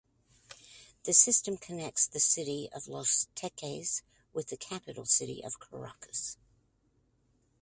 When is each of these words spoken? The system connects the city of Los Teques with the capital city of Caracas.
The 1.03 1.13
system 1.13 1.57
connects 1.57 2.07
the 2.07 2.19
city 2.19 2.69
of 2.73 2.87
Los 2.87 3.27
Teques 3.35 4.01
with 4.33 4.47
the 4.47 4.57
capital 4.57 5.05
city 5.05 5.43
of 5.43 5.59
Caracas. 5.59 6.39